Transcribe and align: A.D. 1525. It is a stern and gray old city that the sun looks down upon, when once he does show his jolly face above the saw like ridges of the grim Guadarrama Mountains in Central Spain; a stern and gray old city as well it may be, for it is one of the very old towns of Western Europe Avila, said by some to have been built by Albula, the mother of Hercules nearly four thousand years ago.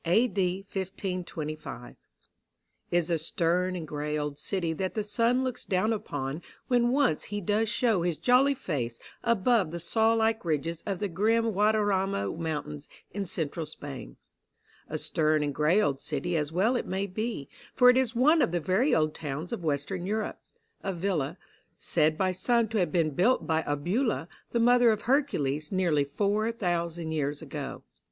A.D. 0.03 0.61
1525. 0.73 1.95
It 2.89 2.97
is 2.97 3.11
a 3.11 3.19
stern 3.19 3.75
and 3.75 3.87
gray 3.87 4.17
old 4.17 4.39
city 4.39 4.73
that 4.73 4.95
the 4.95 5.03
sun 5.03 5.43
looks 5.43 5.63
down 5.63 5.93
upon, 5.93 6.41
when 6.67 6.89
once 6.89 7.25
he 7.25 7.39
does 7.39 7.69
show 7.69 8.01
his 8.01 8.17
jolly 8.17 8.55
face 8.55 8.97
above 9.23 9.69
the 9.69 9.79
saw 9.79 10.13
like 10.13 10.43
ridges 10.43 10.81
of 10.87 10.97
the 10.97 11.07
grim 11.07 11.51
Guadarrama 11.51 12.35
Mountains 12.35 12.89
in 13.11 13.27
Central 13.27 13.67
Spain; 13.67 14.17
a 14.89 14.97
stern 14.97 15.43
and 15.43 15.53
gray 15.53 15.79
old 15.79 16.01
city 16.01 16.35
as 16.35 16.51
well 16.51 16.75
it 16.75 16.87
may 16.87 17.05
be, 17.05 17.47
for 17.75 17.87
it 17.87 17.95
is 17.95 18.15
one 18.15 18.41
of 18.41 18.51
the 18.51 18.59
very 18.59 18.95
old 18.95 19.13
towns 19.13 19.53
of 19.53 19.63
Western 19.63 20.07
Europe 20.07 20.39
Avila, 20.81 21.37
said 21.77 22.17
by 22.17 22.31
some 22.31 22.67
to 22.69 22.79
have 22.79 22.91
been 22.91 23.11
built 23.11 23.45
by 23.45 23.61
Albula, 23.67 24.27
the 24.51 24.59
mother 24.59 24.89
of 24.89 25.03
Hercules 25.03 25.71
nearly 25.71 26.05
four 26.05 26.51
thousand 26.51 27.11
years 27.11 27.39
ago. 27.43 27.83